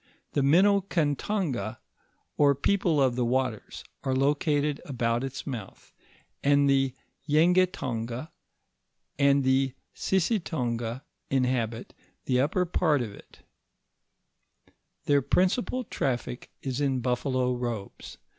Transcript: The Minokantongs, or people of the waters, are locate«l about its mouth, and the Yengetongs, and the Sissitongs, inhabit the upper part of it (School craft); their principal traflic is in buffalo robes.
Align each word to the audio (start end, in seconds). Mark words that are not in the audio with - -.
The 0.31 0.41
Minokantongs, 0.41 1.77
or 2.35 2.55
people 2.55 2.99
of 2.99 3.15
the 3.15 3.23
waters, 3.23 3.83
are 4.03 4.15
locate«l 4.15 4.79
about 4.83 5.23
its 5.23 5.45
mouth, 5.45 5.93
and 6.43 6.67
the 6.67 6.95
Yengetongs, 7.29 8.27
and 9.19 9.43
the 9.43 9.75
Sissitongs, 9.93 11.01
inhabit 11.29 11.93
the 12.25 12.39
upper 12.41 12.65
part 12.65 13.03
of 13.03 13.11
it 13.11 13.35
(School 13.35 13.45
craft); 14.65 15.05
their 15.05 15.21
principal 15.21 15.83
traflic 15.85 16.47
is 16.63 16.81
in 16.81 17.01
buffalo 17.01 17.53
robes. 17.53 18.17